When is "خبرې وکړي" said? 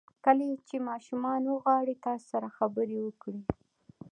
2.57-3.41